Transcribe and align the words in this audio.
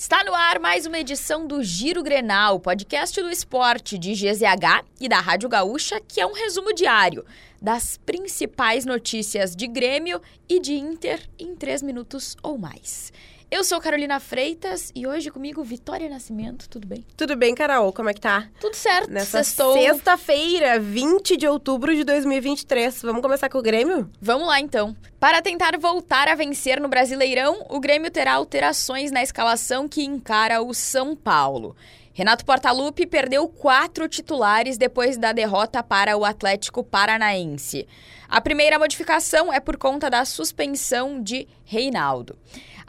Está 0.00 0.24
no 0.24 0.34
ar 0.34 0.58
mais 0.58 0.86
uma 0.86 0.98
edição 0.98 1.46
do 1.46 1.62
Giro 1.62 2.02
Grenal, 2.02 2.58
podcast 2.58 3.20
do 3.20 3.28
esporte 3.28 3.98
de 3.98 4.14
GZH 4.14 4.86
e 4.98 5.06
da 5.06 5.20
Rádio 5.20 5.46
Gaúcha, 5.46 6.00
que 6.00 6.22
é 6.22 6.26
um 6.26 6.32
resumo 6.32 6.72
diário 6.72 7.22
das 7.60 7.98
principais 7.98 8.86
notícias 8.86 9.54
de 9.54 9.66
Grêmio 9.66 10.18
e 10.48 10.58
de 10.58 10.72
Inter 10.72 11.20
em 11.38 11.54
três 11.54 11.82
minutos 11.82 12.34
ou 12.42 12.56
mais. 12.56 13.12
Eu 13.50 13.64
sou 13.64 13.80
Carolina 13.80 14.20
Freitas 14.20 14.92
e 14.94 15.08
hoje 15.08 15.28
comigo 15.28 15.64
Vitória 15.64 16.08
Nascimento, 16.08 16.68
tudo 16.68 16.86
bem? 16.86 17.04
Tudo 17.16 17.34
bem, 17.34 17.52
Carol? 17.52 17.92
Como 17.92 18.08
é 18.08 18.14
que 18.14 18.20
tá? 18.20 18.48
Tudo 18.60 18.76
certo. 18.76 19.10
Nessa 19.10 19.42
Sextou. 19.42 19.72
sexta-feira, 19.72 20.78
20 20.78 21.36
de 21.36 21.48
outubro 21.48 21.92
de 21.92 22.04
2023. 22.04 23.02
Vamos 23.02 23.20
começar 23.20 23.48
com 23.48 23.58
o 23.58 23.62
Grêmio? 23.62 24.08
Vamos 24.20 24.46
lá 24.46 24.60
então. 24.60 24.96
Para 25.18 25.42
tentar 25.42 25.76
voltar 25.80 26.28
a 26.28 26.36
vencer 26.36 26.80
no 26.80 26.88
Brasileirão, 26.88 27.66
o 27.68 27.80
Grêmio 27.80 28.08
terá 28.08 28.34
alterações 28.34 29.10
na 29.10 29.20
escalação 29.20 29.88
que 29.88 30.04
encara 30.04 30.62
o 30.62 30.72
São 30.72 31.16
Paulo. 31.16 31.74
Renato 32.12 32.44
Portaluppi 32.44 33.04
perdeu 33.04 33.48
quatro 33.48 34.06
titulares 34.06 34.78
depois 34.78 35.16
da 35.16 35.32
derrota 35.32 35.82
para 35.82 36.16
o 36.16 36.24
Atlético 36.24 36.84
Paranaense. 36.84 37.88
A 38.28 38.40
primeira 38.40 38.78
modificação 38.78 39.52
é 39.52 39.58
por 39.58 39.76
conta 39.76 40.08
da 40.08 40.24
suspensão 40.24 41.20
de 41.20 41.48
Reinaldo. 41.64 42.38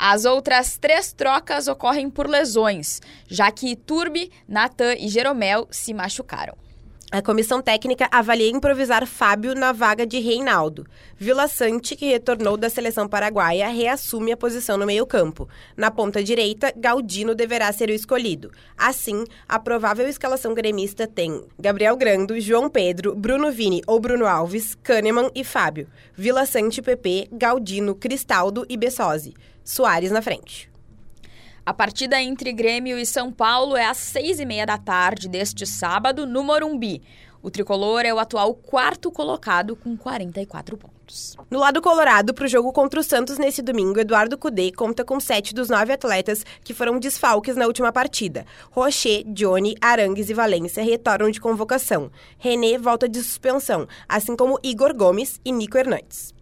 As 0.04 0.26
outras 0.26 0.80
três 0.80 1.14
trocas 1.14 1.68
ocorrem 1.68 2.10
por 2.10 2.28
lesões, 2.28 3.00
já 3.28 3.52
que 3.52 3.76
Turbi, 3.76 4.32
Natan 4.48 4.96
e 4.96 5.08
Jeromel 5.08 5.68
se 5.70 5.94
machucaram. 5.94 6.58
A 7.14 7.22
comissão 7.22 7.62
técnica 7.62 8.08
avalia 8.10 8.50
improvisar 8.50 9.06
Fábio 9.06 9.54
na 9.54 9.74
vaga 9.74 10.08
de 10.08 10.18
Reinaldo. 10.20 10.88
Vila 11.18 11.46
Sante, 11.46 11.94
que 11.94 12.06
retornou 12.06 12.56
da 12.56 12.70
seleção 12.70 13.06
paraguaia, 13.06 13.68
reassume 13.68 14.32
a 14.32 14.38
posição 14.38 14.78
no 14.78 14.86
meio-campo. 14.86 15.46
Na 15.76 15.92
ponta 15.92 16.24
direita, 16.24 16.74
Galdino 16.74 17.36
deverá 17.36 17.70
ser 17.74 17.90
o 17.90 17.94
escolhido. 17.94 18.50
Assim, 18.78 19.26
a 19.46 19.60
provável 19.60 20.08
escalação 20.08 20.54
gremista 20.54 21.06
tem 21.06 21.44
Gabriel 21.60 21.98
Grando, 21.98 22.40
João 22.40 22.70
Pedro, 22.70 23.14
Bruno 23.14 23.52
Vini 23.52 23.82
ou 23.86 24.00
Bruno 24.00 24.26
Alves, 24.26 24.74
Kahneman 24.76 25.30
e 25.36 25.44
Fábio. 25.44 25.90
Vila 26.16 26.46
Sante, 26.46 26.82
PP, 26.82 27.28
Galdino, 27.34 27.94
Cristaldo 27.94 28.66
e 28.70 28.78
Bessosi. 28.78 29.34
Soares 29.66 30.12
na 30.12 30.22
frente. 30.22 30.71
A 31.64 31.74
partida 31.76 32.20
entre 32.20 32.52
Grêmio 32.52 32.98
e 32.98 33.06
São 33.06 33.32
Paulo 33.32 33.78
é 33.78 33.86
às 33.86 33.98
seis 33.98 34.40
e 34.40 34.46
meia 34.46 34.66
da 34.66 34.80
tarde 34.80 35.30
deste 35.30 35.68
sábado, 35.68 36.26
no 36.26 36.44
Morumbi. 36.44 37.04
O 37.44 37.52
tricolor 37.52 38.02
é 38.02 38.12
o 38.12 38.18
atual 38.18 38.56
quarto 38.56 39.12
colocado 39.12 39.76
com 39.76 39.96
44 39.96 40.76
pontos. 40.76 41.38
No 41.52 41.60
lado 41.60 41.80
colorado, 41.80 42.34
para 42.34 42.46
o 42.46 42.48
jogo 42.48 42.74
contra 42.74 43.00
o 43.00 43.04
Santos 43.04 43.38
nesse 43.38 43.62
domingo, 43.62 44.00
Eduardo 44.00 44.40
Cudê 44.40 44.72
conta 44.72 45.06
com 45.06 45.20
sete 45.20 45.54
dos 45.54 45.70
nove 45.70 45.94
atletas 45.94 46.44
que 46.64 46.74
foram 46.74 46.98
desfalques 47.00 47.56
na 47.56 47.68
última 47.68 47.92
partida. 47.92 48.44
Rocher, 48.72 49.24
Johnny, 49.28 49.76
Arangues 49.80 50.32
e 50.32 50.34
Valência 50.34 50.84
retornam 50.84 51.30
de 51.30 51.40
convocação. 51.40 52.12
René 52.40 52.76
volta 52.80 53.08
de 53.08 53.22
suspensão, 53.22 53.88
assim 54.10 54.36
como 54.36 54.60
Igor 54.64 54.96
Gomes 54.96 55.40
e 55.46 55.52
Nico 55.52 55.78
Hernandes. 55.78 56.34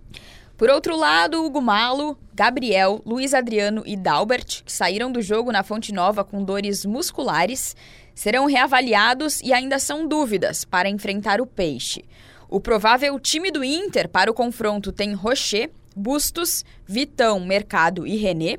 Por 0.60 0.70
outro 0.70 0.98
lado, 0.98 1.42
Hugo 1.42 1.62
Malo, 1.62 2.18
Gabriel, 2.40 3.02
Luiz 3.06 3.34
Adriano 3.34 3.84
e 3.86 3.98
Dalbert, 3.98 4.64
que 4.64 4.72
saíram 4.72 5.12
do 5.12 5.22
jogo 5.22 5.52
na 5.52 5.62
Fonte 5.62 5.92
Nova 5.92 6.24
com 6.24 6.42
dores 6.42 6.86
musculares, 6.86 7.76
serão 8.16 8.46
reavaliados 8.46 9.42
e 9.42 9.52
ainda 9.52 9.78
são 9.78 10.08
dúvidas 10.08 10.64
para 10.64 10.88
enfrentar 10.88 11.42
o 11.42 11.46
Peixe. 11.46 12.06
O 12.48 12.62
provável 12.62 13.20
time 13.20 13.52
do 13.52 13.62
Inter 13.62 14.08
para 14.08 14.32
o 14.32 14.34
confronto 14.34 14.94
tem 14.94 15.14
Rocher, 15.14 15.70
Bustos, 15.94 16.64
Vitão, 16.88 17.42
Mercado 17.42 18.08
e 18.08 18.16
René, 18.16 18.58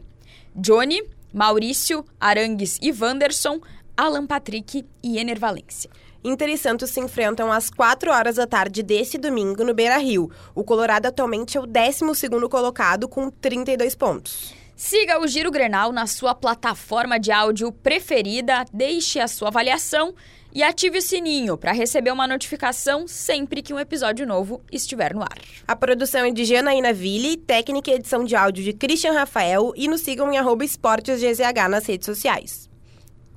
Johnny, 0.54 1.02
Maurício, 1.32 2.04
Arangues 2.20 2.78
e 2.82 2.92
Wanderson, 2.92 3.60
Alan 3.96 4.26
Patrick 4.26 4.84
e 5.02 5.18
Ener 5.18 5.40
Valência. 5.40 5.88
Inter 6.22 6.50
e 6.50 6.58
Santos 6.58 6.90
se 6.90 7.00
enfrentam 7.00 7.50
às 7.50 7.70
4 7.70 8.10
horas 8.10 8.36
da 8.36 8.46
tarde 8.46 8.82
desse 8.82 9.16
domingo 9.16 9.64
no 9.64 9.72
Beira-Rio. 9.72 10.30
O 10.54 10.62
Colorado 10.62 11.06
atualmente 11.06 11.56
é 11.56 11.60
o 11.60 11.66
12º 11.66 12.48
colocado 12.48 13.08
com 13.08 13.30
32 13.30 13.94
pontos. 13.94 14.54
Siga 14.76 15.20
o 15.20 15.26
Giro 15.26 15.50
Grenal 15.50 15.92
na 15.92 16.06
sua 16.06 16.34
plataforma 16.34 17.18
de 17.18 17.30
áudio 17.30 17.70
preferida, 17.70 18.64
deixe 18.72 19.20
a 19.20 19.28
sua 19.28 19.48
avaliação 19.48 20.14
e 20.54 20.62
ative 20.62 20.98
o 20.98 21.02
sininho 21.02 21.56
para 21.56 21.72
receber 21.72 22.10
uma 22.10 22.26
notificação 22.26 23.06
sempre 23.06 23.62
que 23.62 23.72
um 23.72 23.78
episódio 23.78 24.26
novo 24.26 24.62
estiver 24.72 25.14
no 25.14 25.22
ar. 25.22 25.38
A 25.66 25.76
produção 25.76 26.24
é 26.24 26.30
de 26.30 26.44
Janaína 26.44 26.92
Ville, 26.92 27.36
técnica 27.36 27.90
e 27.90 27.94
edição 27.94 28.24
de 28.24 28.34
áudio 28.34 28.64
de 28.64 28.72
Christian 28.72 29.12
Rafael 29.12 29.72
e 29.76 29.86
nos 29.86 30.00
sigam 30.00 30.32
em 30.32 30.38
arroba 30.38 30.64
esportesgzh 30.64 31.68
nas 31.68 31.86
redes 31.86 32.06
sociais. 32.06 32.69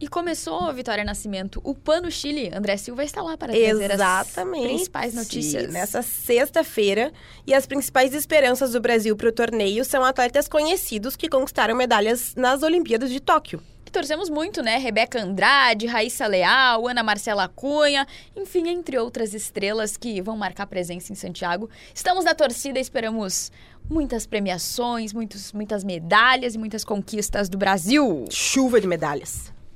E 0.03 0.07
começou, 0.09 0.73
Vitória 0.73 1.05
Nascimento, 1.05 1.61
o 1.63 1.73
Pano 1.73 2.11
Chile. 2.11 2.51
André 2.53 2.75
Silva 2.75 3.05
está 3.05 3.21
lá 3.21 3.37
para 3.37 3.53
trazer 3.53 3.89
Exatamente. 3.89 4.65
as 4.65 4.71
principais 4.71 5.13
notícias. 5.13 5.71
Nessa 5.71 6.01
sexta-feira. 6.01 7.13
E 7.47 7.53
as 7.53 7.65
principais 7.65 8.13
esperanças 8.13 8.73
do 8.73 8.81
Brasil 8.81 9.15
para 9.15 9.29
o 9.29 9.31
torneio 9.31 9.85
são 9.85 10.03
atletas 10.03 10.49
conhecidos 10.49 11.15
que 11.15 11.29
conquistaram 11.29 11.73
medalhas 11.73 12.35
nas 12.35 12.63
Olimpíadas 12.63 13.11
de 13.11 13.21
Tóquio. 13.21 13.63
Torcemos 13.93 14.29
muito, 14.29 14.61
né? 14.61 14.77
Rebeca 14.77 15.21
Andrade, 15.21 15.85
Raíssa 15.85 16.27
Leal, 16.27 16.85
Ana 16.85 17.01
Marcela 17.01 17.47
Cunha, 17.47 18.05
enfim, 18.35 18.67
entre 18.67 18.97
outras 18.97 19.33
estrelas 19.33 19.95
que 19.95 20.21
vão 20.21 20.35
marcar 20.35 20.67
presença 20.67 21.13
em 21.13 21.15
Santiago. 21.15 21.69
Estamos 21.95 22.25
na 22.25 22.35
torcida, 22.35 22.77
esperamos 22.77 23.53
muitas 23.89 24.25
premiações, 24.25 25.13
muitos, 25.13 25.53
muitas 25.53 25.81
medalhas 25.81 26.55
e 26.55 26.57
muitas 26.57 26.83
conquistas 26.83 27.47
do 27.47 27.57
Brasil. 27.57 28.25
Chuva 28.29 28.81
de 28.81 28.87
medalhas. 28.87 29.52